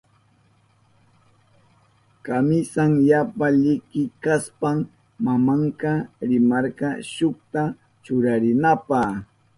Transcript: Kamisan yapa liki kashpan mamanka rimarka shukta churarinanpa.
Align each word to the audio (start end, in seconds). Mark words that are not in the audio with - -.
Kamisan 2.25 2.91
yapa 3.09 3.45
liki 3.63 4.01
kashpan 4.23 4.77
mamanka 5.25 5.91
rimarka 6.29 6.89
shukta 7.13 7.63
churarinanpa. 8.03 8.99